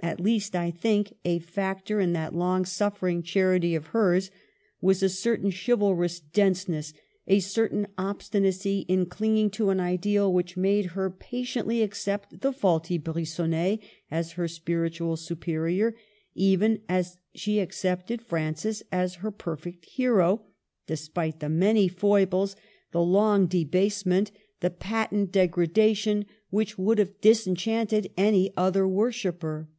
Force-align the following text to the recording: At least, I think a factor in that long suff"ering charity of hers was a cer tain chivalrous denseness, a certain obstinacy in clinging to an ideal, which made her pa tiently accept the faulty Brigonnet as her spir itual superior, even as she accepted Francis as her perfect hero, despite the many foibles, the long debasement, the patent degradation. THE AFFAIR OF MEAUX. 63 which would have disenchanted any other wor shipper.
At 0.00 0.20
least, 0.20 0.54
I 0.54 0.70
think 0.70 1.14
a 1.24 1.38
factor 1.38 1.98
in 1.98 2.12
that 2.12 2.34
long 2.34 2.66
suff"ering 2.66 3.22
charity 3.22 3.74
of 3.74 3.86
hers 3.96 4.30
was 4.82 5.02
a 5.02 5.08
cer 5.08 5.38
tain 5.38 5.50
chivalrous 5.50 6.20
denseness, 6.20 6.92
a 7.26 7.40
certain 7.40 7.86
obstinacy 7.96 8.80
in 8.86 9.06
clinging 9.06 9.48
to 9.52 9.70
an 9.70 9.80
ideal, 9.80 10.30
which 10.30 10.58
made 10.58 10.86
her 10.92 11.08
pa 11.08 11.36
tiently 11.38 11.82
accept 11.82 12.40
the 12.42 12.52
faulty 12.52 12.98
Brigonnet 12.98 13.80
as 14.10 14.32
her 14.32 14.46
spir 14.46 14.90
itual 14.90 15.16
superior, 15.16 15.96
even 16.34 16.82
as 16.86 17.16
she 17.34 17.58
accepted 17.58 18.20
Francis 18.20 18.82
as 18.92 19.14
her 19.16 19.30
perfect 19.30 19.86
hero, 19.86 20.42
despite 20.86 21.40
the 21.40 21.48
many 21.48 21.88
foibles, 21.88 22.56
the 22.92 23.00
long 23.00 23.46
debasement, 23.46 24.30
the 24.60 24.68
patent 24.68 25.32
degradation. 25.32 26.18
THE 26.18 26.24
AFFAIR 26.24 26.24
OF 26.24 26.28
MEAUX. 26.28 26.48
63 26.58 26.58
which 26.58 26.78
would 26.78 26.98
have 26.98 27.20
disenchanted 27.22 28.10
any 28.18 28.52
other 28.54 28.86
wor 28.86 29.10
shipper. 29.10 29.70